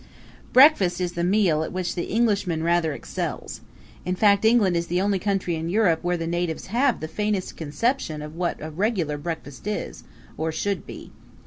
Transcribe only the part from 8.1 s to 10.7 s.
of what a regular breakfast is, or